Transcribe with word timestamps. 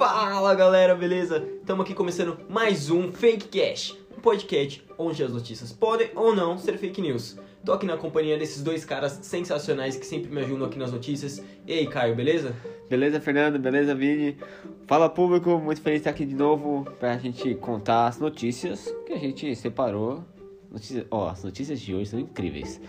Fala 0.00 0.54
galera, 0.54 0.94
beleza? 0.94 1.46
Estamos 1.60 1.84
aqui 1.84 1.92
começando 1.92 2.38
mais 2.48 2.88
um 2.88 3.12
Fake 3.12 3.48
Cash, 3.48 3.94
um 4.16 4.18
podcast 4.18 4.82
onde 4.96 5.22
as 5.22 5.30
notícias 5.30 5.74
podem 5.74 6.08
ou 6.16 6.34
não 6.34 6.56
ser 6.56 6.78
fake 6.78 7.02
news. 7.02 7.36
Tô 7.62 7.74
aqui 7.74 7.84
na 7.84 7.98
companhia 7.98 8.38
desses 8.38 8.62
dois 8.62 8.82
caras 8.82 9.18
sensacionais 9.20 9.98
que 9.98 10.06
sempre 10.06 10.30
me 10.30 10.40
ajudam 10.40 10.68
aqui 10.68 10.78
nas 10.78 10.90
notícias. 10.90 11.44
E 11.66 11.74
aí, 11.74 11.86
Caio, 11.86 12.16
beleza? 12.16 12.56
Beleza, 12.88 13.20
Fernando? 13.20 13.58
Beleza, 13.58 13.94
Vini? 13.94 14.38
Fala, 14.86 15.06
público. 15.06 15.58
Muito 15.58 15.82
feliz 15.82 15.98
de 15.98 16.00
estar 16.00 16.10
aqui 16.12 16.24
de 16.24 16.34
novo 16.34 16.86
pra 16.98 17.18
gente 17.18 17.54
contar 17.56 18.06
as 18.06 18.18
notícias 18.18 18.90
que 19.04 19.12
a 19.12 19.18
gente 19.18 19.54
separou. 19.54 20.24
Notícias... 20.70 21.04
Ó, 21.10 21.28
as 21.28 21.44
notícias 21.44 21.78
de 21.78 21.94
hoje 21.94 22.06
são 22.08 22.18
incríveis. 22.18 22.80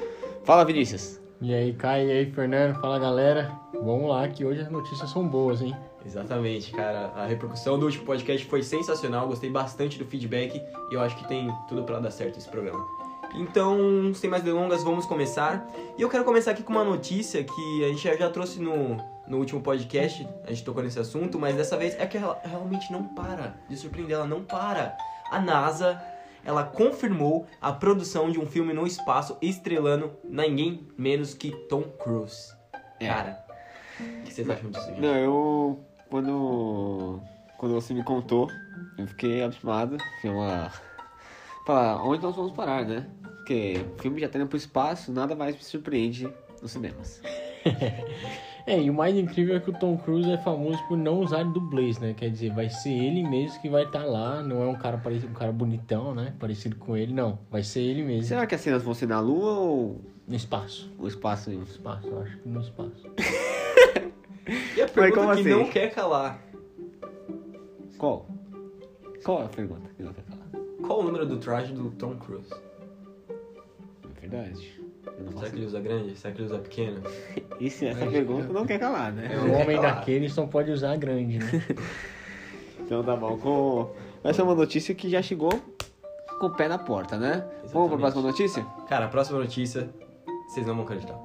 Fala, 0.45 0.63
Vinícius. 0.63 1.20
E 1.41 1.53
aí, 1.53 1.73
Caio, 1.73 2.07
e 2.07 2.12
aí, 2.13 2.31
Fernando? 2.31 2.80
Fala, 2.80 2.98
galera. 2.98 3.52
Vamos 3.73 4.07
lá, 4.07 4.25
que 4.30 4.45
hoje 4.45 4.62
as 4.62 4.71
notícias 4.71 5.09
são 5.09 5.27
boas, 5.27 5.62
hein? 5.62 5.75
Exatamente, 6.05 6.71
cara. 6.71 7.11
A 7.15 7.25
repercussão 7.25 7.77
do 7.77 7.85
último 7.85 8.05
podcast 8.05 8.45
foi 8.47 8.63
sensacional. 8.63 9.27
Gostei 9.27 9.49
bastante 9.49 9.97
do 9.97 10.05
feedback 10.05 10.61
e 10.91 10.93
eu 10.93 11.01
acho 11.01 11.15
que 11.17 11.27
tem 11.27 11.53
tudo 11.67 11.83
pra 11.83 11.99
dar 11.99 12.11
certo 12.11 12.37
esse 12.37 12.49
programa. 12.49 12.83
Então, 13.35 14.13
sem 14.13 14.29
mais 14.29 14.43
delongas, 14.43 14.83
vamos 14.83 15.05
começar. 15.05 15.65
E 15.97 16.01
eu 16.01 16.09
quero 16.09 16.23
começar 16.23 16.51
aqui 16.51 16.63
com 16.63 16.71
uma 16.71 16.83
notícia 16.83 17.43
que 17.43 17.85
a 17.85 17.87
gente 17.87 18.17
já 18.17 18.29
trouxe 18.29 18.59
no, 18.59 18.97
no 19.27 19.37
último 19.37 19.61
podcast, 19.61 20.27
a 20.43 20.49
gente 20.49 20.63
tocou 20.63 20.83
nesse 20.83 20.99
assunto, 20.99 21.39
mas 21.39 21.55
dessa 21.55 21.77
vez 21.77 21.97
é 21.97 22.05
que 22.05 22.17
ela 22.17 22.39
realmente 22.43 22.91
não 22.91 23.07
para 23.07 23.55
de 23.69 23.77
surpreender, 23.77 24.17
ela 24.17 24.27
não 24.27 24.43
para. 24.43 24.97
A 25.31 25.39
NASA, 25.39 26.02
ela 26.43 26.63
confirmou 26.63 27.47
a 27.61 27.71
produção 27.71 28.29
de 28.29 28.39
um 28.39 28.45
filme 28.45 28.73
no 28.73 28.85
espaço 28.85 29.38
estrelando 29.41 30.11
ninguém 30.23 30.85
menos 30.97 31.33
que 31.33 31.52
Tom 31.69 31.83
Cruise. 31.83 32.53
É. 32.99 33.07
Cara, 33.07 33.45
o 33.99 34.23
que 34.23 34.33
vocês 34.33 34.49
acham 34.49 34.69
disso, 34.69 34.85
gente? 34.88 34.99
Não, 35.02 35.15
eu. 35.15 35.79
Quando. 36.11 37.19
Quando 37.58 37.73
você 37.73 37.94
me 37.94 38.03
contou, 38.03 38.49
eu 38.97 39.08
fiquei 39.08 39.41
abismado. 39.41 39.97
Foi 40.22 40.30
uma. 40.30 40.69
Falar, 41.66 42.03
onde 42.03 42.22
nós 42.22 42.36
vamos 42.36 42.52
parar, 42.52 42.86
né? 42.86 43.08
Porque 43.38 43.83
o 43.97 44.02
filme 44.02 44.19
já 44.19 44.27
tá 44.27 44.38
indo 44.38 44.47
pro 44.47 44.58
espaço, 44.58 45.11
nada 45.11 45.36
mais 45.36 45.55
me 45.55 45.63
surpreende 45.63 46.31
nos 46.61 46.71
cinemas. 46.71 47.21
É, 48.67 48.80
e 48.80 48.91
o 48.91 48.94
mais 48.94 49.16
incrível 49.16 49.55
é 49.55 49.59
que 49.59 49.71
o 49.71 49.73
Tom 49.73 49.97
Cruise 49.97 50.30
é 50.30 50.38
famoso 50.38 50.77
por 50.88 50.95
não 50.95 51.19
usar 51.19 51.44
dublês, 51.44 51.97
né? 51.97 52.14
Quer 52.16 52.30
dizer, 52.30 52.53
vai 52.53 52.69
ser 52.69 52.91
ele 52.91 53.23
mesmo 53.27 53.59
que 53.59 53.67
vai 53.67 53.86
estar 53.86 54.05
lá, 54.05 54.43
não 54.43 54.61
é 54.61 54.67
um 54.67 54.75
cara 54.75 54.99
parecido, 54.99 55.31
um 55.31 55.33
cara 55.33 55.52
bonitão, 55.52 56.14
né? 56.14 56.36
Parecido 56.39 56.75
com 56.75 56.95
ele, 56.95 57.11
não. 57.11 57.39
Vai 57.49 57.64
ser 57.64 57.80
ele 57.81 58.03
mesmo. 58.03 58.23
Será 58.25 58.45
que 58.45 58.53
as 58.53 58.61
cenas 58.61 58.83
vão 58.83 58.93
ser 58.93 59.08
na 59.08 59.19
Lua 59.19 59.53
ou 59.53 60.02
No 60.27 60.36
espaço. 60.36 60.91
o 60.99 61.08
espaço? 61.08 61.49
No 61.49 61.64
espaço, 61.64 62.08
eu 62.08 62.21
acho 62.21 62.38
que 62.38 62.47
no 62.47 62.61
espaço. 62.61 63.09
E 64.75 64.81
a 64.81 64.88
pergunta 64.88 65.22
como 65.22 65.34
que 65.36 65.39
assim? 65.42 65.50
não 65.50 65.66
quer 65.70 65.94
calar. 65.94 66.39
Qual? 67.97 68.28
Qual 69.23 69.42
é 69.42 69.45
a 69.45 69.50
pergunta 69.50 69.89
que 69.95 70.03
não 70.03 70.14
quer 70.14 70.23
falar? 70.23 70.42
Qual 70.86 71.00
o 71.00 71.03
número 71.03 71.25
do 71.25 71.38
traje 71.38 71.72
do 71.73 71.92
Tom 71.92 72.16
Cruise? 72.17 72.52
É 73.30 74.20
verdade. 74.28 74.81
Será 75.36 75.50
que 75.50 75.56
ele 75.56 75.66
usa 75.66 75.80
grande? 75.80 76.16
Será 76.17 76.33
que 76.33 76.42
ele 76.42 76.48
usa 76.48 76.59
pequeno? 76.59 77.02
Isso, 77.59 77.86
essa 77.86 78.06
pergunta 78.08 78.52
não 78.52 78.66
quer 78.66 78.80
calar, 78.80 79.11
né? 79.14 79.30
É, 79.33 79.38
O 79.38 79.53
homem 79.53 79.75
calar. 79.78 79.95
daqueles 79.95 80.36
não 80.36 80.48
pode 80.48 80.72
usar 80.72 80.95
grande, 80.98 81.38
né? 81.39 81.45
Então 82.80 83.02
tá 83.05 83.16
bom. 83.16 83.38
Com... 83.38 83.89
Essa 84.22 84.42
é 84.42 84.44
uma 84.44 84.53
notícia 84.55 84.94
que 84.94 85.09
já 85.09 85.22
chegou 85.22 85.52
com 86.42 86.48
o 86.48 86.50
pé 86.50 86.67
na 86.67 86.78
porta, 86.78 87.17
né? 87.17 87.48
Vamos 87.72 87.88
pra 87.88 87.98
próxima 87.98 88.22
notícia? 88.23 88.66
Cara, 88.89 89.05
a 89.05 89.08
próxima 89.08 89.39
notícia, 89.39 89.89
vocês 90.50 90.67
não 90.67 90.76
vão 90.76 90.83
acreditar. 90.83 91.16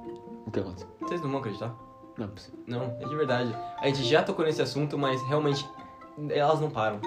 O 0.46 0.50
que 0.52 0.60
aconteceu? 0.60 0.86
Vocês 1.00 1.20
não 1.22 1.28
vão 1.28 1.40
acreditar? 1.40 1.74
Não 2.16 2.24
é 2.24 2.28
possível. 2.28 2.58
Não, 2.66 2.96
é 3.00 3.04
de 3.06 3.14
verdade. 3.16 3.54
A 3.78 3.86
gente 3.86 4.04
já 4.04 4.22
tocou 4.22 4.44
nesse 4.44 4.62
assunto, 4.62 4.96
mas 4.96 5.22
realmente 5.28 5.68
elas 6.30 6.60
não 6.60 6.70
param. 6.70 7.00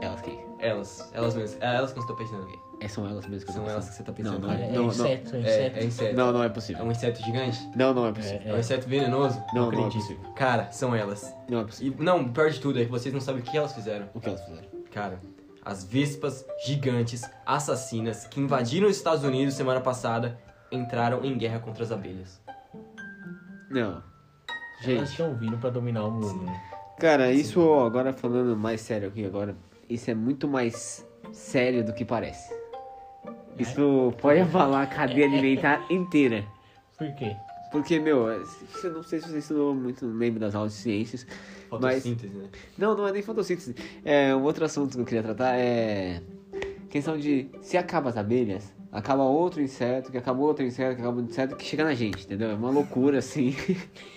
Elas 0.00 0.20
quem? 0.20 0.44
Elas, 0.58 1.10
elas 1.14 1.34
mesmas. 1.34 1.60
É 1.62 1.74
elas 1.76 1.92
que 1.92 1.98
eu 1.98 2.02
estou 2.02 2.16
pensando. 2.16 2.46
É, 2.78 2.88
são 2.88 3.08
elas 3.08 3.26
mesmo 3.26 3.46
que 3.46 3.50
eu 3.50 3.54
São 3.54 3.70
elas 3.70 3.88
que 3.88 3.94
você 3.94 4.02
tá 4.02 4.12
pensando. 4.12 4.40
Não, 4.46 4.48
não 4.48 4.54
É, 4.54 4.68
Não, 4.70 4.82
não. 4.82 4.88
inseto, 4.88 5.36
é 5.36 5.38
É, 5.38 5.40
inseto. 5.40 5.78
é 5.78 5.84
inseto. 5.84 6.16
Não, 6.16 6.32
não 6.32 6.42
é 6.42 6.46
É 6.46 6.48
possível. 6.50 6.84
um 6.84 6.90
inseto 6.90 7.22
gigante? 7.22 7.70
Não, 7.74 7.94
não 7.94 8.06
é 8.06 8.12
possível. 8.12 8.40
É 8.44 8.52
um 8.54 8.58
inseto 8.58 8.86
venenoso? 8.88 9.42
Não, 9.54 9.62
não 9.62 9.64
é 9.64 9.86
acredito. 9.86 10.00
possível. 10.02 10.32
Cara, 10.34 10.70
são 10.70 10.94
elas. 10.94 11.34
Não 11.48 11.60
é 11.60 11.64
possível. 11.64 11.96
E 11.98 12.04
não, 12.04 12.20
o 12.20 12.28
pior 12.32 12.50
de 12.50 12.60
tudo 12.60 12.78
é 12.78 12.84
que 12.84 12.90
vocês 12.90 13.14
não 13.14 13.20
sabem 13.22 13.40
o 13.40 13.44
que 13.44 13.56
elas 13.56 13.72
fizeram. 13.74 14.10
O 14.12 14.20
que 14.20 14.28
elas 14.28 14.44
fizeram? 14.44 14.68
Cara, 14.92 15.18
as 15.64 15.82
vespas 15.84 16.44
gigantes 16.66 17.22
assassinas 17.46 18.26
que 18.26 18.38
invadiram 18.38 18.88
os 18.88 18.96
Estados 18.96 19.24
Unidos 19.24 19.54
semana 19.54 19.80
passada 19.80 20.38
entraram 20.70 21.24
em 21.24 21.36
guerra 21.38 21.58
contra 21.60 21.82
as 21.82 21.90
abelhas. 21.90 22.38
Não. 23.70 24.02
Elas 24.82 24.84
Gente, 24.84 25.10
estão 25.10 25.34
vindo 25.34 25.56
pra 25.58 25.70
dominar 25.70 26.04
o 26.04 26.10
mundo, 26.10 26.42
né? 26.44 26.60
cara, 26.98 27.32
isso 27.32 27.60
agora 27.80 28.12
falando 28.12 28.56
mais 28.56 28.80
sério 28.80 29.08
aqui 29.08 29.24
agora, 29.24 29.56
isso 29.88 30.10
é 30.10 30.14
muito 30.14 30.46
mais 30.46 31.06
sério 31.32 31.84
do 31.84 31.92
que 31.92 32.04
parece. 32.04 32.54
Isso 33.58 34.12
pode 34.20 34.40
abalar 34.40 34.82
a 34.82 34.86
cadeia 34.86 35.26
alimentar 35.26 35.84
inteira. 35.90 36.44
Por 36.98 37.10
quê? 37.14 37.34
Porque, 37.72 37.98
meu, 37.98 38.30
é, 38.30 38.36
eu 38.84 38.92
não 38.92 39.02
sei 39.02 39.18
se 39.20 39.28
você 39.28 39.38
estudou 39.38 39.74
muito, 39.74 40.06
não 40.06 40.16
lembro 40.16 40.38
das 40.40 40.54
aulas 40.54 40.72
de 40.72 40.78
ciências. 40.78 41.26
Mas- 41.70 41.96
Fotossíntese, 42.02 42.34
né? 42.34 42.48
Não, 42.78 42.96
não 42.96 43.08
é 43.08 43.12
nem 43.12 43.22
fotossíntese. 43.22 43.74
É, 44.04 44.34
um 44.34 44.42
outro 44.44 44.64
assunto 44.64 44.94
que 44.94 45.00
eu 45.00 45.04
queria 45.04 45.22
tratar 45.22 45.56
é. 45.58 46.22
Questão 46.88 47.18
de 47.18 47.50
se 47.60 47.76
acaba 47.76 48.08
as 48.08 48.16
abelhas, 48.16 48.72
acaba 48.98 49.22
outro 49.24 49.60
inseto, 49.62 50.10
que 50.10 50.18
acaba 50.18 50.40
outro 50.40 50.64
inseto, 50.64 50.94
que 50.96 51.00
acaba 51.02 51.16
outro 51.16 51.30
inseto, 51.32 51.56
que 51.56 51.64
chega 51.64 51.84
na 51.84 51.94
gente, 51.94 52.24
entendeu? 52.24 52.50
É 52.50 52.54
uma 52.54 52.70
loucura 52.70 53.18
assim. 53.18 53.54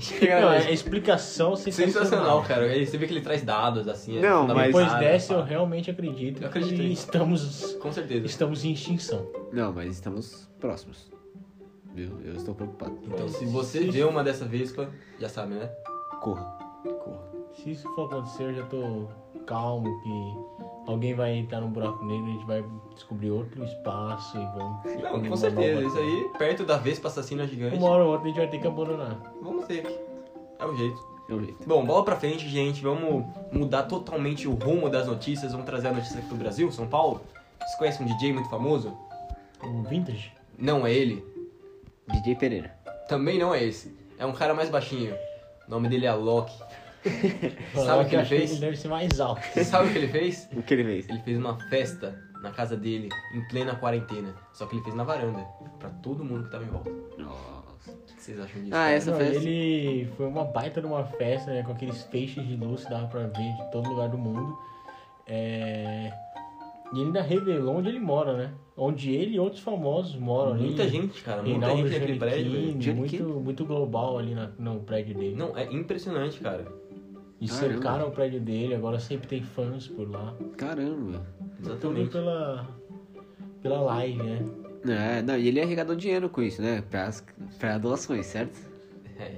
Chega 0.00 0.40
Não, 0.40 0.48
na- 0.50 0.56
é 0.58 0.72
explicação 0.72 1.56
sensacional. 1.56 1.92
Sensacional, 1.92 2.42
cara. 2.44 2.68
Você 2.86 2.96
vê 2.96 3.06
que 3.06 3.12
ele 3.14 3.20
traz 3.20 3.42
dados, 3.42 3.88
assim. 3.88 4.18
é 4.18 4.20
Não, 4.20 4.46
mas- 4.46 4.66
Depois 4.66 4.92
dessa, 4.94 5.34
eu 5.34 5.42
realmente 5.42 5.90
acredito 5.90 6.40
Eu 6.40 6.48
acredito 6.48 6.76
que 6.76 6.92
estamos, 6.92 7.74
Com 7.80 7.90
certeza. 7.92 8.24
estamos 8.26 8.64
em 8.64 8.72
extinção. 8.72 9.26
não, 9.52 9.72
mas 9.72 9.90
estamos 9.94 10.48
próximos. 10.60 11.10
Viu? 11.92 12.10
Eu 12.24 12.34
estou 12.34 12.54
preocupado. 12.54 12.96
Então, 13.04 13.28
se 13.28 13.44
você 13.46 13.80
vê 13.90 14.04
uma 14.04 14.22
dessa 14.22 14.44
vespa, 14.44 14.88
já 15.18 15.28
sabe, 15.28 15.54
né? 15.54 15.68
Corra. 16.20 16.44
Corra. 17.04 17.24
Se 17.54 17.70
isso 17.72 17.88
for 17.94 18.06
acontecer, 18.06 18.44
eu 18.44 18.54
já 18.54 18.62
tô 18.66 19.08
calmo 19.46 19.88
que 20.02 20.53
alguém 20.86 21.14
vai 21.14 21.34
entrar 21.34 21.60
num 21.60 21.70
buraco 21.70 22.04
negro, 22.04 22.26
a 22.26 22.30
gente 22.30 22.46
vai 22.46 22.64
descobrir 22.94 23.30
outro 23.30 23.64
espaço 23.64 24.36
e 24.36 24.46
vamos... 24.56 25.02
Não, 25.02 25.30
com 25.30 25.36
certeza. 25.36 25.82
Isso 25.82 25.98
aí, 25.98 26.30
perto 26.38 26.64
da 26.64 26.76
vespa 26.76 27.08
assassina 27.08 27.46
gigante. 27.46 27.76
Uma 27.76 27.88
hora 27.90 28.04
ou 28.04 28.10
outra 28.10 28.24
a 28.24 28.28
gente 28.28 28.38
vai 28.38 28.48
ter 28.48 28.58
que 28.58 28.66
abandonar. 28.66 29.20
Vamos 29.42 29.66
ter 29.66 29.80
aqui. 29.80 29.98
É 30.58 30.64
o 30.66 30.76
jeito. 30.76 31.14
É 31.28 31.34
o 31.34 31.40
jeito. 31.40 31.66
Bom, 31.66 31.84
bola 31.84 32.04
pra 32.04 32.16
frente, 32.16 32.48
gente. 32.48 32.82
Vamos 32.82 33.24
mudar 33.50 33.84
totalmente 33.84 34.46
o 34.46 34.54
rumo 34.54 34.90
das 34.90 35.06
notícias. 35.06 35.52
Vamos 35.52 35.66
trazer 35.66 35.88
a 35.88 35.92
notícia 35.92 36.18
aqui 36.18 36.28
do 36.28 36.36
Brasil, 36.36 36.70
São 36.70 36.86
Paulo. 36.86 37.22
Vocês 37.58 37.76
conhecem 37.76 38.06
um 38.06 38.08
DJ 38.08 38.32
muito 38.32 38.50
famoso? 38.50 38.94
O 39.62 39.82
vintage? 39.84 40.32
Não 40.58 40.86
é 40.86 40.92
ele. 40.92 41.24
DJ 42.12 42.34
Pereira. 42.34 42.76
Também 43.08 43.38
não 43.38 43.54
é 43.54 43.64
esse. 43.64 43.96
É 44.18 44.26
um 44.26 44.32
cara 44.32 44.52
mais 44.54 44.68
baixinho. 44.68 45.14
O 45.66 45.70
nome 45.70 45.88
dele 45.88 46.04
é 46.04 46.10
Alok. 46.10 46.52
Sabe 47.74 48.04
o 48.04 48.08
que 48.08 48.16
ele 48.16 48.24
fez? 48.24 48.50
Ele 48.52 48.60
deve 48.60 48.76
ser 48.76 48.88
mais 48.88 49.20
alto. 49.20 49.40
Sabe 49.64 49.88
o 49.88 49.92
que 49.92 49.98
ele 49.98 50.08
fez? 50.08 50.48
O 50.56 50.62
que 50.62 50.74
ele 50.74 50.84
fez? 50.84 51.08
Ele 51.08 51.20
fez 51.20 51.38
uma 51.38 51.58
festa 51.68 52.18
na 52.42 52.50
casa 52.50 52.76
dele, 52.76 53.08
em 53.34 53.40
plena 53.48 53.74
quarentena. 53.74 54.34
Só 54.52 54.66
que 54.66 54.76
ele 54.76 54.82
fez 54.84 54.94
na 54.94 55.04
varanda, 55.04 55.44
pra 55.78 55.90
todo 55.90 56.24
mundo 56.24 56.44
que 56.44 56.50
tava 56.50 56.64
em 56.64 56.68
volta. 56.68 56.90
O 56.90 57.20
Nossa. 57.22 57.92
que 58.14 58.22
vocês 58.22 58.38
acham 58.38 58.62
disso? 58.62 58.74
Ah, 58.76 58.90
essa 58.90 59.10
Não, 59.10 59.18
festa- 59.18 59.42
ele 59.48 60.10
foi 60.16 60.26
uma 60.26 60.44
baita 60.44 60.80
de 60.80 60.86
uma 60.86 61.04
festa, 61.04 61.50
né, 61.52 61.62
com 61.62 61.72
aqueles 61.72 62.02
feixes 62.04 62.46
de 62.46 62.56
luz 62.56 62.84
que 62.84 62.90
dava 62.90 63.06
pra 63.06 63.20
ver 63.26 63.30
de 63.56 63.70
todo 63.72 63.88
lugar 63.88 64.08
do 64.08 64.18
mundo. 64.18 64.56
É... 65.26 66.12
E 66.92 66.96
ele 66.98 67.06
ainda 67.06 67.22
revelou 67.22 67.76
onde 67.76 67.88
ele 67.88 67.98
mora, 67.98 68.36
né? 68.36 68.50
Onde 68.76 69.10
ele 69.12 69.34
e 69.36 69.40
outros 69.40 69.62
famosos 69.62 70.14
moram 70.16 70.52
ali. 70.52 70.64
Muita 70.66 70.86
gente, 70.88 71.22
cara. 71.22 71.42
Muita 71.42 71.66
Reinaldo 71.66 71.88
gente 71.88 71.98
naquele 72.00 72.18
prédio, 72.18 72.94
muito, 72.94 73.24
muito 73.40 73.64
global 73.64 74.18
ali 74.18 74.34
na- 74.34 74.50
no 74.58 74.80
prédio 74.80 75.14
dele. 75.16 75.34
Não, 75.34 75.56
é 75.56 75.64
impressionante, 75.72 76.38
cara. 76.40 76.66
E 77.44 77.48
Caramba. 77.48 77.72
cercaram 77.74 78.08
o 78.08 78.10
prédio 78.10 78.40
dele, 78.40 78.74
agora 78.74 78.98
sempre 78.98 79.28
tem 79.28 79.42
fãs 79.42 79.86
por 79.86 80.10
lá. 80.10 80.34
Caramba. 80.56 81.26
Tudo 81.58 81.70
Exatamente. 81.72 82.10
pela, 82.10 82.68
pela 83.62 83.80
live, 83.82 84.22
né? 84.22 84.38
É, 84.86 85.20
não, 85.22 85.36
e 85.36 85.48
ele 85.48 85.60
arrecadou 85.60 85.94
dinheiro 85.94 86.30
com 86.30 86.40
isso, 86.42 86.62
né? 86.62 86.82
Pra, 86.90 87.04
as- 87.04 87.22
pra 87.58 87.76
doações, 87.76 88.24
certo? 88.24 88.58
É. 89.18 89.32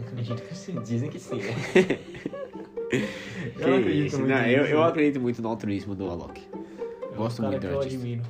Acredito 0.00 0.40
que 0.42 0.54
sim. 0.56 0.80
Dizem 0.82 1.10
que 1.10 1.18
sim, 1.18 1.36
né? 1.38 1.98
Eu 3.58 3.68
não 3.68 3.76
acredito 3.78 4.18
não, 4.18 4.46
eu, 4.46 4.64
eu 4.64 4.82
acredito 4.82 5.20
muito 5.20 5.42
no 5.42 5.48
altruísmo 5.48 5.94
do 5.94 6.08
Alok. 6.08 6.40
É 7.02 7.12
um 7.12 7.16
Gosto 7.16 7.42
muito 7.42 7.60
do 7.60 7.66
eu 7.66 7.78
artista. 7.80 7.98
admiro. 7.98 8.22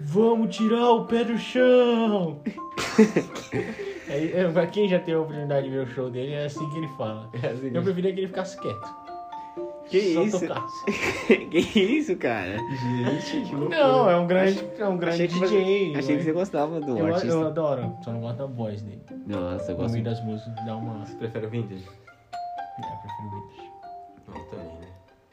Vamos 0.00 0.56
tirar 0.56 0.90
o 0.92 1.04
pé 1.06 1.24
do 1.24 1.36
chão! 1.36 2.40
Aí, 4.12 4.32
eu- 4.34 4.52
pra 4.52 4.66
quem 4.66 4.88
já 4.88 4.98
teve 4.98 5.16
a 5.16 5.20
oportunidade 5.20 5.64
de 5.68 5.70
ver 5.74 5.82
o 5.84 5.86
show 5.86 6.10
dele, 6.10 6.32
é 6.32 6.44
assim 6.44 6.68
que 6.70 6.76
ele 6.78 6.88
fala. 6.88 7.28
É 7.42 7.46
assim 7.48 7.70
Eu 7.72 7.82
preferia 7.82 8.12
que 8.12 8.20
ele 8.20 8.28
ficasse 8.28 8.60
quieto. 8.60 9.02
Que 9.88 10.14
Só 10.14 10.22
isso? 10.22 10.40
tocasse. 10.40 10.84
que 11.50 11.58
isso, 11.80 12.16
cara? 12.16 12.56
Gente, 12.56 13.48
que 13.48 13.54
loucura. 13.54 13.78
Não, 13.78 14.08
é 14.10 14.16
um 14.16 14.26
grande, 14.26 14.64
é 14.78 14.86
um 14.88 14.96
grande 14.96 15.14
achei 15.24 15.28
que 15.28 15.34
DJ. 15.40 15.48
você, 15.92 15.98
achei 15.98 16.16
que 16.16 16.18
né? 16.18 16.24
você 16.24 16.32
gostava 16.32 16.80
do 16.80 16.96
eu, 16.98 17.06
artista. 17.06 17.26
eu 17.28 17.46
adoro, 17.46 17.96
só 18.02 18.10
não 18.12 18.20
gosto 18.20 18.38
da 18.38 18.46
voz 18.46 18.80
dele. 18.80 19.02
Nossa, 19.26 19.72
eu 19.72 19.76
No 19.76 19.82
gosto 19.82 19.92
meio 19.92 20.04
das 20.04 20.24
músicas 20.24 20.54
dá 20.64 20.76
uma. 20.76 21.04
Você 21.04 21.14
prefere 21.16 21.46
o 21.46 21.50
vintage? 21.50 21.84
É, 21.84 22.92
eu 22.92 22.98
prefiro 22.98 23.30
vintage. 23.30 23.72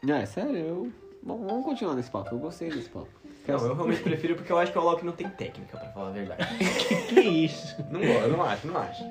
Não, 0.03 0.15
é 0.15 0.25
sério, 0.25 0.55
eu... 0.57 0.91
Bom, 1.23 1.37
vamos 1.45 1.65
continuar 1.65 1.95
nesse 1.95 2.09
papo, 2.09 2.33
eu 2.35 2.39
gostei 2.39 2.69
desse 2.69 2.89
papo. 2.89 3.07
Não, 3.49 3.65
eu 3.65 3.75
realmente 3.75 4.01
prefiro 4.01 4.35
porque 4.35 4.51
eu 4.51 4.57
acho 4.57 4.71
que 4.71 4.77
o 4.77 4.81
Alok 4.81 5.05
não 5.05 5.13
tem 5.13 5.27
técnica, 5.29 5.77
pra 5.77 5.89
falar 5.89 6.09
a 6.09 6.11
verdade. 6.11 6.47
Que 7.09 7.19
isso? 7.21 7.75
Não 7.89 7.99
gosto, 7.99 8.21
eu 8.21 8.29
não 8.29 8.43
acho, 8.43 8.67
não 8.67 8.77
acho. 8.77 9.03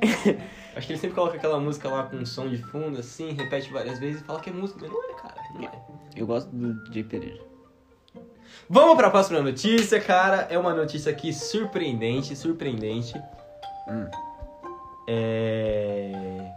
Acho 0.77 0.87
que 0.87 0.93
ele 0.93 1.01
sempre 1.01 1.17
coloca 1.17 1.37
aquela 1.37 1.59
música 1.59 1.89
lá 1.89 2.05
com 2.05 2.17
um 2.17 2.25
som 2.25 2.49
de 2.49 2.59
fundo, 2.59 3.01
assim, 3.01 3.33
repete 3.33 3.73
várias 3.73 3.99
vezes 3.99 4.21
e 4.21 4.25
fala 4.25 4.41
que 4.41 4.51
é 4.51 4.53
música, 4.53 4.79
mas 4.83 4.91
não 4.91 5.11
é, 5.11 5.15
cara, 5.15 5.35
não 5.55 5.63
é. 5.65 5.73
Eu 6.15 6.27
gosto 6.27 6.49
do 6.51 6.93
Jay 6.93 7.03
Pereira. 7.03 7.41
Vamos 8.71 8.97
pra 8.97 9.11
próxima 9.11 9.41
notícia, 9.41 10.01
cara. 10.01 10.47
É 10.51 10.59
uma 10.59 10.75
notícia 10.75 11.11
aqui 11.11 11.33
surpreendente, 11.33 12.37
surpreendente. 12.37 13.15
Hum. 13.89 14.07
É... 15.09 16.53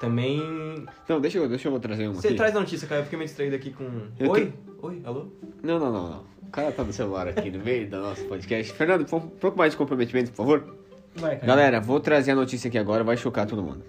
Também... 0.00 0.86
Não, 1.08 1.20
deixa 1.20 1.38
eu, 1.38 1.48
deixa 1.48 1.68
eu 1.68 1.80
trazer 1.80 2.06
uma 2.06 2.14
Você 2.14 2.28
aqui. 2.28 2.36
traz 2.36 2.56
a 2.56 2.60
notícia, 2.60 2.88
cara, 2.88 3.00
eu 3.00 3.04
fiquei 3.04 3.18
meio 3.18 3.28
distraído 3.28 3.56
aqui 3.56 3.72
com... 3.72 4.08
Eu 4.18 4.30
Oi? 4.30 4.52
Oi, 4.82 5.02
alô? 5.04 5.26
Não, 5.62 5.78
não, 5.78 5.92
não, 5.92 6.10
não. 6.10 6.31
O 6.52 6.54
cara 6.54 6.70
tá 6.70 6.84
no 6.84 6.92
celular 6.92 7.26
aqui 7.26 7.50
no 7.50 7.64
meio 7.64 7.88
do 7.88 7.96
nosso 7.96 8.26
podcast. 8.26 8.74
Fernando, 8.74 9.06
um 9.10 9.20
pouco 9.20 9.56
mais 9.56 9.72
de 9.72 9.78
comprometimento, 9.78 10.32
por 10.32 10.36
favor. 10.36 10.76
Vai. 11.14 11.38
Galera, 11.38 11.80
vou 11.80 11.98
trazer 11.98 12.32
a 12.32 12.34
notícia 12.34 12.68
aqui 12.68 12.76
agora, 12.76 13.02
vai 13.02 13.16
chocar 13.16 13.46
todo 13.46 13.62
mundo. 13.62 13.82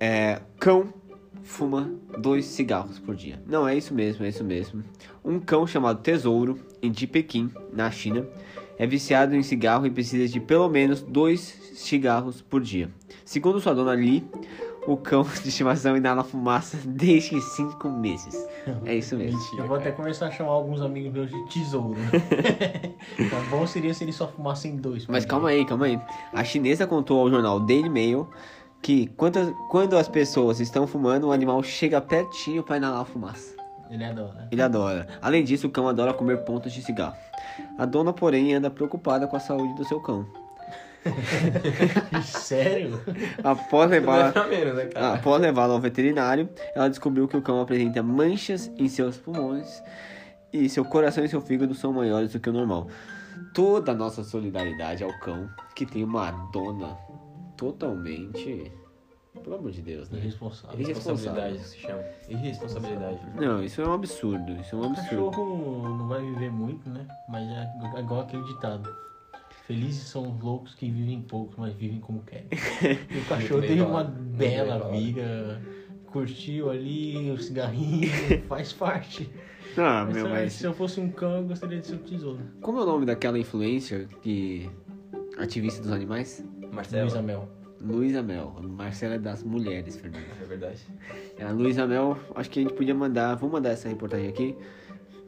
É, 0.00 0.40
cão 0.58 0.90
fuma 1.42 1.92
dois 2.16 2.46
cigarros 2.46 2.98
por 2.98 3.14
dia. 3.14 3.42
Não, 3.46 3.68
é 3.68 3.76
isso 3.76 3.92
mesmo, 3.92 4.24
é 4.24 4.30
isso 4.30 4.42
mesmo. 4.42 4.82
Um 5.22 5.38
cão 5.38 5.66
chamado 5.66 6.00
Tesouro, 6.00 6.58
em 6.80 6.90
de 6.90 7.06
Pequim, 7.06 7.50
na 7.70 7.90
China, 7.90 8.26
é 8.78 8.86
viciado 8.86 9.36
em 9.36 9.42
cigarro 9.42 9.86
e 9.86 9.90
precisa 9.90 10.26
de 10.26 10.40
pelo 10.40 10.70
menos 10.70 11.02
dois 11.02 11.40
cigarros 11.74 12.40
por 12.40 12.62
dia. 12.62 12.88
Segundo 13.22 13.60
sua 13.60 13.74
dona 13.74 13.92
Lee, 13.92 14.26
o 14.86 14.96
cão 14.96 15.22
de 15.42 15.48
estimação 15.48 15.96
inala 15.96 16.22
fumaça 16.24 16.76
desde 16.84 17.40
cinco 17.40 17.88
meses. 17.88 18.34
É 18.84 18.94
isso 18.94 19.16
mesmo. 19.16 19.38
Mentira, 19.38 19.62
Eu 19.62 19.66
vou 19.66 19.76
até 19.76 19.90
cara. 19.90 19.96
começar 19.96 20.26
a 20.26 20.30
chamar 20.30 20.52
alguns 20.52 20.80
amigos 20.80 21.12
meus 21.12 21.30
de 21.30 21.44
tesouro. 21.48 21.96
tá 23.30 23.40
bom 23.50 23.66
seria 23.66 23.94
se 23.94 24.04
eles 24.04 24.14
só 24.14 24.28
fumassem 24.28 24.76
dois. 24.76 25.06
Mas 25.06 25.24
calma 25.24 25.50
aí, 25.50 25.64
calma 25.64 25.86
aí. 25.86 26.00
A 26.32 26.44
chinesa 26.44 26.86
contou 26.86 27.20
ao 27.20 27.30
jornal 27.30 27.60
Daily 27.60 27.88
Mail 27.88 28.28
que 28.82 29.06
quando, 29.16 29.54
quando 29.70 29.96
as 29.96 30.08
pessoas 30.08 30.60
estão 30.60 30.86
fumando, 30.86 31.28
o 31.28 31.32
animal 31.32 31.62
chega 31.62 32.00
pertinho 32.00 32.62
para 32.62 32.76
inalar 32.76 33.00
a 33.00 33.04
fumaça. 33.04 33.54
Ele 33.90 34.04
adora. 34.04 34.48
Ele 34.50 34.62
adora. 34.62 35.06
Além 35.22 35.44
disso, 35.44 35.66
o 35.66 35.70
cão 35.70 35.88
adora 35.88 36.12
comer 36.12 36.44
pontas 36.44 36.72
de 36.72 36.82
cigarro. 36.82 37.16
A 37.78 37.84
dona, 37.84 38.12
porém, 38.12 38.54
anda 38.54 38.70
preocupada 38.70 39.26
com 39.26 39.36
a 39.36 39.40
saúde 39.40 39.74
do 39.74 39.84
seu 39.84 40.00
cão. 40.00 40.26
Sério? 42.24 43.00
Após 43.42 43.90
é 43.90 43.94
levá-la 44.00 44.32
né, 44.46 44.90
após 44.94 45.40
levá-la 45.40 45.74
ao 45.74 45.80
veterinário, 45.80 46.48
ela 46.74 46.88
descobriu 46.88 47.28
que 47.28 47.36
o 47.36 47.42
cão 47.42 47.60
apresenta 47.60 48.02
manchas 48.02 48.70
em 48.78 48.88
seus 48.88 49.16
pulmões 49.16 49.82
e 50.52 50.68
seu 50.68 50.84
coração 50.84 51.24
e 51.24 51.28
seu 51.28 51.40
fígado 51.40 51.74
são 51.74 51.92
maiores 51.92 52.32
do 52.32 52.40
que 52.40 52.48
o 52.48 52.52
normal. 52.52 52.88
Toda 53.52 53.92
a 53.92 53.94
nossa 53.94 54.22
solidariedade 54.22 55.02
ao 55.02 55.12
cão, 55.18 55.48
que 55.74 55.84
tem 55.84 56.04
uma 56.04 56.30
dona 56.52 56.96
totalmente. 57.56 58.70
Pelo 59.42 59.56
amor 59.56 59.72
de 59.72 59.82
Deus, 59.82 60.08
né? 60.10 60.18
Irresponsável. 60.18 60.80
Irresponsabilidade 60.80 61.58
se 61.58 61.78
chama. 61.78 62.02
Irresponsabilidade. 62.28 63.18
Não, 63.34 63.62
isso 63.62 63.82
é 63.82 63.86
um 63.86 63.92
absurdo. 63.92 64.52
Isso 64.60 64.74
é 64.74 64.78
um 64.78 64.82
O 64.82 64.86
absurdo. 64.86 65.30
cachorro 65.30 65.88
não 65.98 66.08
vai 66.08 66.20
viver 66.22 66.50
muito, 66.50 66.88
né? 66.88 67.04
Mas 67.28 67.42
é 67.50 68.00
igual 68.00 68.20
aquele 68.20 68.44
ditado. 68.44 68.88
Felizes 69.66 70.02
são 70.08 70.30
os 70.30 70.42
loucos 70.42 70.74
que 70.74 70.90
vivem 70.90 71.22
pouco, 71.22 71.54
mas 71.58 71.74
vivem 71.74 71.98
como 72.00 72.22
querem. 72.22 72.46
E 73.10 73.18
o 73.18 73.24
cachorro 73.26 73.60
teve 73.62 73.80
uma 73.80 74.04
bela 74.04 74.90
vida, 74.90 75.60
curtiu 76.06 76.70
ali 76.70 77.30
o 77.30 77.38
cigarrinho, 77.38 78.08
faz 78.48 78.72
parte. 78.72 79.30
Ah, 79.76 80.04
Mas, 80.06 80.14
meu, 80.16 80.26
se- 80.26 80.30
mas. 80.32 80.52
Se 80.52 80.64
eu 80.66 80.74
fosse 80.74 81.00
um 81.00 81.10
cão, 81.10 81.36
eu 81.38 81.44
gostaria 81.44 81.80
de 81.80 81.86
ser 81.86 81.94
um 81.94 81.98
tesouro. 81.98 82.40
Como 82.60 82.78
é 82.78 82.82
o 82.82 82.86
nome 82.86 83.06
daquela 83.06 83.38
influencer 83.38 84.06
que. 84.22 84.70
ativista 85.38 85.80
dos 85.82 85.90
animais? 85.90 86.44
Marcelo. 86.70 87.02
Luísa 87.04 87.22
Mel. 87.22 87.48
Luísa 87.80 88.22
Mel. 88.22 88.56
Marcela 88.62 89.14
é 89.14 89.18
das 89.18 89.42
mulheres, 89.42 89.96
Fernando. 89.96 90.24
É 90.40 90.44
verdade. 90.44 90.80
A 91.40 91.50
Luísa 91.50 91.86
Mel, 91.86 92.18
acho 92.34 92.50
que 92.50 92.60
a 92.60 92.62
gente 92.62 92.74
podia 92.74 92.94
mandar. 92.94 93.34
Vou 93.36 93.50
mandar 93.50 93.70
essa 93.70 93.88
reportagem 93.88 94.28
aqui 94.28 94.56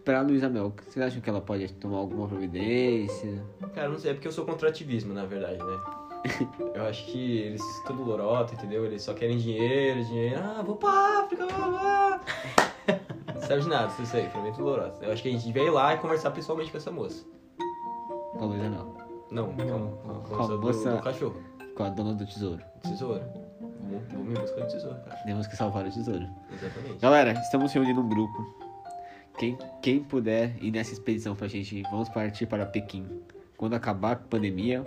pra 0.07 0.23
Luísa 0.23 0.49
Mel. 0.49 0.73
Vocês 0.89 1.05
acham 1.05 1.21
que 1.21 1.29
ela 1.29 1.41
pode 1.41 1.71
tomar 1.75 1.99
alguma 1.99 2.29
providência? 2.29 3.45
Cara, 3.75 3.89
não 3.89 3.99
sei, 3.99 4.13
é 4.13 4.15
porque 4.15 4.29
eu 4.29 4.33
sou 4.33 4.47
contra 4.47 4.69
o 4.69 4.71
ativismo, 4.71 5.13
na 5.13 5.27
verdade, 5.27 5.59
né? 5.59 5.81
Eu 6.75 6.87
acho 6.87 7.05
que 7.07 7.39
eles 7.39 7.63
tudo 7.87 8.03
lorota, 8.03 8.55
entendeu? 8.55 8.85
Eles 8.85 9.03
só 9.03 9.15
querem 9.15 9.37
dinheiro, 9.37 10.05
dinheiro. 10.05 10.41
Ah, 10.43 10.63
vou 10.63 10.77
pra 10.77 11.21
África, 11.21 11.47
blá, 11.47 11.69
blá. 11.69 12.21
Não 13.35 13.41
serve 13.43 13.65
de 13.65 13.69
nada, 13.69 13.93
isso 14.03 14.17
aí, 14.17 14.29
pra 14.29 14.41
mim 14.41 14.49
é 14.49 14.53
tudo 14.53 14.65
lorota. 14.65 15.05
Eu 15.05 15.13
acho 15.13 15.23
que 15.23 15.29
a 15.29 15.33
gente 15.33 15.45
devia 15.45 15.63
ir 15.65 15.71
lá 15.71 15.95
e 15.95 15.99
conversar 15.99 16.31
pessoalmente 16.31 16.71
com 16.71 16.79
essa 16.79 16.91
moça. 16.91 17.25
Com 18.39 18.45
a 18.45 18.47
Luísa 18.47 18.71
Mel. 18.71 18.97
Não, 19.31 19.55
calma, 19.55 19.91
com 20.23 20.35
a 20.35 20.57
moça 20.57 20.91
do, 20.91 20.97
do 20.97 21.03
cachorro. 21.03 21.43
Com 21.77 21.83
a 21.85 21.89
dona 21.91 22.15
do 22.15 22.27
tesouro. 22.27 22.63
Tesouro. 22.83 23.23
Vou 24.13 24.25
me 24.25 24.35
buscar 24.35 24.63
do 24.63 24.69
tesouro, 24.69 24.97
cara. 25.05 25.17
Temos 25.25 25.47
que 25.47 25.57
salvar 25.57 25.87
o 25.87 25.91
tesouro. 25.91 26.27
Exatamente. 26.53 26.99
Galera, 27.01 27.33
estamos 27.33 27.73
reunindo 27.73 28.01
um 28.01 28.09
grupo. 28.09 28.66
Quem, 29.39 29.59
quem 29.83 30.03
puder 30.03 30.57
ir 30.63 30.71
nessa 30.71 30.93
expedição 30.93 31.35
pra 31.35 31.47
gente, 31.47 31.83
vamos 31.91 32.09
partir 32.09 32.47
para 32.47 32.65
Pequim. 32.65 33.07
Quando 33.57 33.75
acabar 33.75 34.13
a 34.13 34.17
pandemia, 34.17 34.85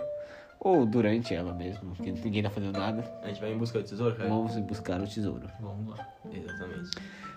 ou 0.58 0.84
durante 0.84 1.34
ela 1.34 1.52
mesmo, 1.54 1.94
porque 1.96 2.10
ninguém 2.12 2.42
tá 2.42 2.50
fazendo 2.50 2.78
nada, 2.78 3.04
A 3.22 3.28
gente 3.28 3.40
vai 3.40 3.52
em 3.52 3.56
busca 3.58 3.78
do 3.78 3.84
tesouro, 3.84 4.14
cara? 4.14 4.28
vamos 4.28 4.56
buscar 4.58 5.00
o 5.00 5.06
tesouro. 5.06 5.48
Vamos 5.60 5.96
lá. 5.96 6.06
Exatamente. 6.32 6.90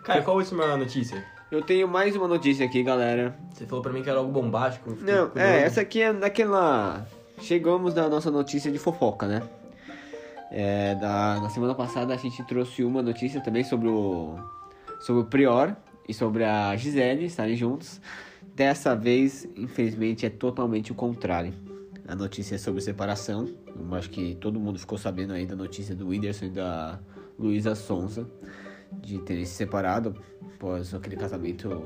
Cara, 0.03 0.21
qual 0.21 0.35
é 0.37 0.39
a 0.39 0.43
última 0.43 0.75
notícia? 0.77 1.23
Eu 1.49 1.61
tenho 1.61 1.87
mais 1.87 2.15
uma 2.15 2.27
notícia 2.27 2.65
aqui, 2.65 2.83
galera. 2.83 3.35
Você 3.53 3.65
falou 3.65 3.81
pra 3.81 3.93
mim 3.93 4.01
que 4.03 4.09
era 4.09 4.19
algo 4.19 4.31
bombástico. 4.31 4.89
Não, 4.89 5.29
curioso. 5.29 5.37
é, 5.37 5.63
essa 5.63 5.81
aqui 5.81 6.01
é 6.01 6.11
daquela. 6.11 7.05
Chegamos 7.39 7.93
na 7.93 8.09
nossa 8.09 8.29
notícia 8.29 8.71
de 8.71 8.77
fofoca, 8.79 9.27
né? 9.27 9.41
É, 10.51 10.95
da, 10.95 11.39
na 11.41 11.49
semana 11.49 11.73
passada 11.73 12.13
a 12.13 12.17
gente 12.17 12.43
trouxe 12.43 12.83
uma 12.83 13.01
notícia 13.01 13.39
também 13.39 13.63
sobre 13.63 13.87
o. 13.87 14.35
sobre 14.99 15.21
o 15.21 15.25
Prior 15.25 15.75
e 16.07 16.13
sobre 16.13 16.43
a 16.43 16.75
Gisele 16.75 17.25
estarem 17.25 17.55
juntos. 17.55 18.01
Dessa 18.55 18.95
vez, 18.95 19.47
infelizmente, 19.55 20.25
é 20.25 20.29
totalmente 20.29 20.91
o 20.91 20.95
contrário. 20.95 21.53
A 22.07 22.15
notícia 22.15 22.55
é 22.55 22.57
sobre 22.57 22.81
separação. 22.81 23.47
Eu 23.67 23.95
acho 23.95 24.09
que 24.09 24.35
todo 24.35 24.59
mundo 24.59 24.77
ficou 24.77 24.97
sabendo 24.97 25.33
aí 25.33 25.45
da 25.45 25.55
notícia 25.55 25.95
do 25.95 26.09
Whindersson 26.09 26.45
e 26.45 26.49
da 26.49 26.99
Luísa 27.39 27.73
Sonza 27.75 28.29
de 29.01 29.19
terem 29.19 29.45
se 29.45 29.53
separado 29.53 30.15
após 30.55 30.93
aquele 30.93 31.15
casamento 31.15 31.83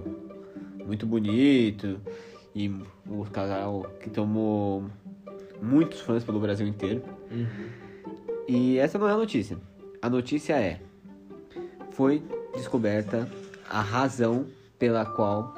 muito 0.85 1.05
bonito 1.05 1.99
e 2.53 2.69
o 3.07 3.23
casal 3.31 3.83
que 3.99 4.09
tomou 4.09 4.85
muitos 5.61 6.01
fãs 6.01 6.23
pelo 6.23 6.39
Brasil 6.39 6.67
inteiro. 6.67 7.03
Uhum. 7.31 7.87
E 8.47 8.77
essa 8.77 8.97
não 8.97 9.07
é 9.07 9.11
a 9.11 9.17
notícia. 9.17 9.57
A 10.01 10.09
notícia 10.09 10.53
é: 10.53 10.81
foi 11.91 12.21
descoberta 12.55 13.29
a 13.69 13.81
razão 13.81 14.45
pela 14.79 15.05
qual 15.05 15.53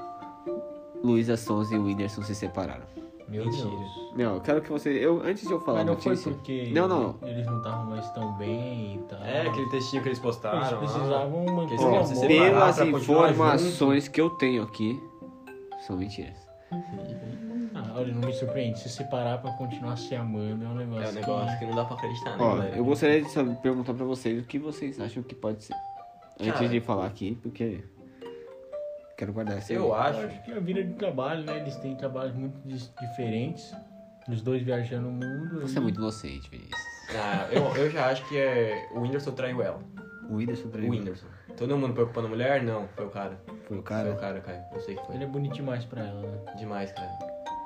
Luísa 1.03 1.37
Sons 1.37 1.71
e 1.71 1.75
o 1.77 1.83
Whindersson 1.85 2.23
se 2.23 2.35
separaram. 2.35 2.83
Meu 3.27 3.45
Mentira. 3.45 3.69
Deus. 3.69 3.91
Não, 4.17 4.33
eu 4.35 4.41
quero 4.41 4.59
que 4.61 4.71
você. 4.71 4.89
Eu, 4.89 5.21
antes 5.23 5.45
de 5.47 5.53
eu 5.53 5.59
falar 5.59 5.79
Mas 5.79 5.87
não 5.87 5.97
foi 5.97 6.11
notícia. 6.13 6.31
porque 6.31 6.71
Não, 6.73 6.87
não. 6.87 7.15
eles 7.21 7.45
não 7.45 7.57
estavam 7.59 7.85
mais 7.85 8.09
tão 8.11 8.33
bem 8.39 8.95
e 8.95 8.99
tal. 9.07 9.19
É, 9.23 9.41
aquele 9.47 9.69
textinho 9.69 10.01
que 10.01 10.09
eles 10.09 10.17
postaram. 10.19 10.57
Eles 10.65 10.73
precisavam 10.79 11.45
manter 11.45 11.77
se 11.77 12.27
Pelas 12.27 12.79
informações 12.79 14.07
que 14.07 14.19
eu 14.19 14.31
tenho 14.31 14.63
aqui, 14.63 14.99
são 15.85 15.95
mentiras. 15.95 16.35
Ah, 16.71 17.93
olha, 17.95 18.11
não 18.13 18.21
me 18.27 18.33
surpreende. 18.33 18.79
Se 18.79 18.89
separar 18.89 19.39
pra 19.41 19.51
continuar 19.53 19.95
se 19.95 20.15
amando 20.15 20.65
é 20.65 20.67
um 20.67 20.75
negócio. 20.75 21.03
É 21.05 21.09
um 21.09 21.13
negócio 21.13 21.51
que... 21.53 21.59
que 21.59 21.65
não 21.67 21.75
dá 21.75 21.85
pra 21.85 21.95
acreditar, 21.97 22.31
né, 22.31 22.37
Ó, 22.43 22.55
galera? 22.55 22.75
eu 22.77 22.83
gostaria 22.83 23.21
de 23.21 23.29
saber- 23.29 23.55
perguntar 23.57 23.93
pra 23.93 24.05
vocês 24.05 24.41
o 24.43 24.45
que 24.47 24.57
vocês 24.57 24.99
acham 24.99 25.21
que 25.21 25.35
pode 25.35 25.63
ser. 25.65 25.75
Antes 26.39 26.53
Cara. 26.53 26.67
de 26.67 26.79
falar 26.81 27.05
aqui, 27.05 27.37
porque. 27.43 27.83
Quero 29.19 29.33
guardar 29.33 29.57
essa. 29.57 29.73
Eu 29.73 29.81
Eu 29.87 29.93
acho. 29.93 30.17
acho 30.21 30.43
que 30.43 30.51
a 30.53 30.59
vida 30.61 30.81
de 30.81 30.93
trabalho, 30.93 31.43
né? 31.43 31.57
Eles 31.59 31.75
têm 31.75 31.93
trabalhos 31.93 32.33
muito 32.33 32.57
diferentes. 33.01 33.75
Os 34.29 34.41
dois 34.41 34.61
viajando 34.61 35.09
o 35.09 35.11
mundo. 35.11 35.59
Você 35.59 35.75
e- 35.75 35.77
é 35.77 35.81
muito 35.81 35.97
inocente, 35.99 36.49
Vinícius. 36.49 36.79
Ah, 37.17 37.49
eu, 37.51 37.63
eu 37.75 37.89
já 37.91 38.05
acho 38.09 38.25
que 38.29 38.37
é 38.37 38.87
o 38.95 39.01
Whindersson 39.01 39.31
traiu 39.31 39.61
ela. 39.61 39.81
O 40.29 40.35
Whindersson 40.35 40.69
O 40.69 40.71
traiu. 40.71 40.89
Whindersson. 40.89 41.25
Todo 41.57 41.75
mundo 41.77 41.93
preocupando 41.93 42.27
a 42.27 42.29
mulher? 42.29 42.63
Não, 42.63 42.87
foi 42.95 43.05
o 43.07 43.09
cara. 43.09 43.37
Foi 43.45 43.55
o 43.55 43.59
Foi 43.67 43.77
o 43.79 43.83
cara. 43.83 44.15
cara, 44.15 44.39
cara. 44.39 44.65
Eu 44.71 44.79
sei 44.79 44.95
que 44.95 45.05
foi. 45.05 45.15
Ele 45.15 45.25
é 45.25 45.27
bonito 45.27 45.53
demais 45.55 45.83
pra 45.83 46.01
ela, 46.05 46.21
né? 46.21 46.37
Demais, 46.57 46.89
cara. 46.93 47.09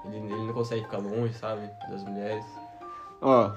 Ele, 0.06 0.16
ele 0.18 0.46
não 0.48 0.54
consegue 0.54 0.82
ficar 0.82 0.98
longe, 0.98 1.34
sabe? 1.36 1.70
Das 1.88 2.04
mulheres. 2.04 2.44
Ó, 3.22 3.52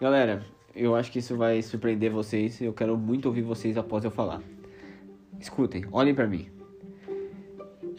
galera, 0.00 0.44
eu 0.72 0.94
acho 0.94 1.10
que 1.10 1.18
isso 1.18 1.36
vai 1.36 1.60
surpreender 1.62 2.12
vocês. 2.12 2.60
Eu 2.60 2.72
quero 2.72 2.96
muito 2.96 3.26
ouvir 3.26 3.42
vocês 3.42 3.76
após 3.76 4.04
eu 4.04 4.10
falar. 4.12 4.40
Escutem, 5.40 5.84
olhem 5.90 6.14
pra 6.14 6.28
mim. 6.28 6.48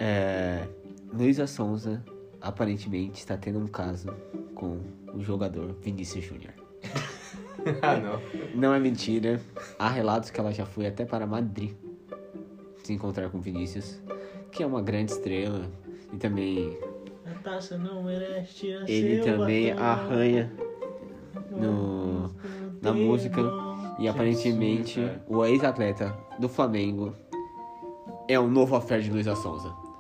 É, 0.04 0.68
Luísa 1.14 1.46
Sonza 1.46 2.04
aparentemente 2.42 3.20
está 3.20 3.38
tendo 3.38 3.60
um 3.60 3.68
caso 3.68 4.12
com 4.56 4.80
o 5.14 5.22
jogador 5.22 5.76
Vinícius 5.80 6.24
Júnior. 6.26 6.54
ah, 7.84 7.98
não. 7.98 8.20
Não 8.56 8.74
é 8.74 8.80
mentira. 8.80 9.40
Há 9.78 9.90
relatos 9.90 10.32
que 10.32 10.40
ela 10.40 10.52
já 10.52 10.66
foi 10.66 10.88
até 10.88 11.06
para 11.06 11.28
Madrid. 11.28 11.76
se 12.84 12.94
encontrar 12.94 13.30
com 13.30 13.40
Vinícius, 13.40 14.02
que 14.52 14.64
é 14.64 14.66
uma 14.66 14.82
grande 14.82 15.12
estrela 15.12 15.70
e 16.12 16.18
também 16.18 16.80
A 17.24 17.36
taça 17.44 17.78
não 17.78 18.02
merece 18.02 18.70
ele 18.88 19.22
também 19.22 19.70
batom. 19.70 19.84
arranha 19.84 20.52
no, 21.52 22.34
na 22.82 22.92
música 22.92 23.40
e 24.00 24.08
aparentemente 24.08 25.00
o 25.28 25.46
ex-atleta 25.46 26.18
do 26.40 26.50
Flamengo 26.50 27.14
é 28.28 28.40
o 28.40 28.48
novo 28.48 28.76
affair 28.76 29.04
de 29.04 29.12
Luísa 29.12 29.36
Sonza. 29.36 29.91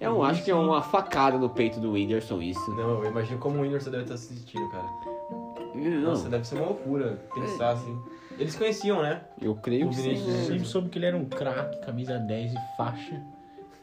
Eu 0.00 0.22
acho 0.22 0.44
que 0.44 0.50
é 0.50 0.54
uma 0.54 0.82
facada 0.82 1.38
no 1.38 1.48
peito 1.48 1.80
do 1.80 1.92
Whindersson 1.92 2.40
isso. 2.42 2.70
Não, 2.72 3.02
eu 3.02 3.10
imagino 3.10 3.38
como 3.38 3.58
o 3.58 3.62
Whindersson 3.62 3.90
deve 3.90 4.02
estar 4.04 4.14
assistindo, 4.14 4.68
cara. 4.70 4.84
Não, 5.74 6.00
Nossa, 6.02 6.28
deve 6.28 6.46
ser 6.46 6.56
uma 6.56 6.66
loucura 6.66 7.18
pensar 7.34 7.70
assim. 7.70 7.98
Eles 8.38 8.54
conheciam, 8.56 9.00
né? 9.02 9.22
eu 9.40 9.54
creio 9.54 9.86
o 9.86 9.90
que 9.90 9.96
sim. 9.96 10.02
Vinícius- 10.02 10.34
né? 10.34 10.42
Sempre 10.44 10.64
soube 10.66 10.88
que 10.88 10.98
ele 10.98 11.06
era 11.06 11.16
um 11.16 11.24
craque, 11.24 11.80
camisa 11.84 12.18
10 12.18 12.52
e 12.52 12.56
faixa. 12.76 13.20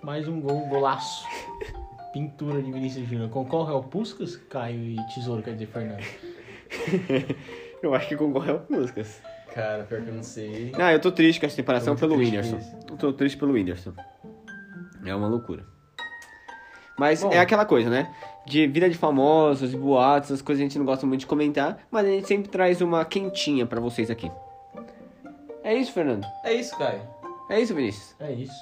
Mais 0.02 0.28
um 0.28 0.40
gol, 0.42 0.68
golaço. 0.68 1.26
Pintura 2.14 2.62
de 2.62 2.72
Vinícius 2.72 3.08
Júnior. 3.08 3.30
Concorre 3.30 3.72
ao 3.72 3.82
Puscas, 3.84 4.36
Caio 4.36 4.80
e 4.84 4.98
Tesouro, 5.14 5.42
quer 5.42 5.54
dizer, 5.54 5.68
Fernando. 5.68 6.04
Eu 7.82 7.96
acho 7.96 8.08
que 8.10 8.16
concorre 8.18 8.52
ao 8.52 8.60
Puskas. 8.60 9.22
Cara, 9.54 9.84
pior 9.84 10.02
que 10.02 10.10
eu 10.10 10.14
não 10.14 10.24
sei. 10.24 10.72
Ah, 10.80 10.94
eu 10.94 11.00
tô 11.02 11.12
triste 11.12 11.40
com 11.40 11.46
essa 11.46 11.56
separação 11.56 11.96
pelo 11.96 12.16
Whindersson. 12.16 12.58
Eu 12.90 12.96
tô 12.96 13.12
triste 13.12 13.38
pelo 13.38 13.52
Whindersson. 13.54 13.92
É 15.06 15.14
uma 15.14 15.28
loucura. 15.28 15.66
Mas 17.02 17.24
Bom. 17.24 17.32
é 17.32 17.40
aquela 17.40 17.66
coisa, 17.66 17.90
né? 17.90 18.14
De 18.46 18.68
vida 18.68 18.88
de 18.88 18.96
famosos, 18.96 19.74
boatos, 19.74 20.30
essas 20.30 20.40
coisas 20.44 20.62
a 20.62 20.66
gente 20.66 20.78
não 20.78 20.86
gosta 20.86 21.04
muito 21.08 21.22
de 21.22 21.26
comentar, 21.26 21.80
mas 21.90 22.06
a 22.06 22.10
gente 22.10 22.28
sempre 22.28 22.48
traz 22.48 22.80
uma 22.80 23.04
quentinha 23.04 23.66
pra 23.66 23.80
vocês 23.82 24.12
aqui. 24.12 24.32
É 25.64 25.76
isso, 25.76 25.92
Fernando? 25.94 26.28
É 26.44 26.54
isso, 26.54 26.78
Caio. 26.78 27.02
É 27.50 27.60
isso, 27.60 27.74
Vinícius? 27.74 28.14
É 28.20 28.32
isso. 28.32 28.54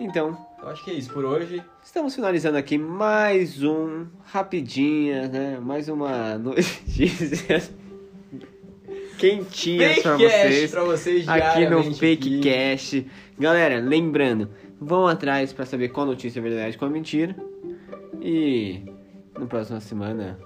Então, 0.00 0.36
Eu 0.60 0.68
acho 0.68 0.84
que 0.84 0.90
é 0.90 0.94
isso 0.94 1.12
por 1.12 1.24
hoje. 1.24 1.62
estamos 1.84 2.12
finalizando 2.12 2.58
aqui 2.58 2.76
mais 2.76 3.62
um 3.62 4.06
Rapidinha, 4.24 5.28
né? 5.28 5.58
Mais 5.62 5.88
uma 5.88 6.36
notícia 6.38 7.62
quentinha 9.16 9.94
pra 10.02 10.12
Fakecast 10.18 10.48
vocês. 10.48 10.70
pra 10.72 10.82
vocês 10.82 11.28
aqui 11.28 11.68
no 11.68 11.94
Fake. 11.94 12.40
Cash. 12.40 13.04
Galera, 13.38 13.78
lembrando, 13.78 14.50
vão 14.80 15.06
atrás 15.06 15.52
pra 15.52 15.64
saber 15.64 15.90
qual 15.90 16.04
notícia 16.04 16.40
é 16.40 16.42
verdade 16.42 16.74
e 16.74 16.78
qual 16.80 16.90
é 16.90 16.92
mentira. 16.92 17.36
E 18.28 18.82
na 19.38 19.46
próxima 19.46 19.78
semana, 19.78 20.36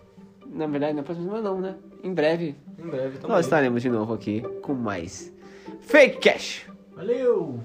na 0.47 0.67
verdade, 0.67 0.93
na 0.93 1.03
próxima 1.03 1.29
semana 1.29 1.49
não, 1.49 1.59
né? 1.63 1.77
Em 2.05 2.13
breve, 2.13 2.55
Em 2.79 2.87
breve, 2.87 3.17
tamo 3.17 3.33
nós 3.33 3.47
estaremos 3.47 3.81
de 3.81 3.89
novo 3.89 4.13
aqui 4.13 4.43
com 4.61 4.75
mais 4.75 5.33
Fake 5.81 6.19
Cash. 6.21 6.67
Valeu! 6.95 7.59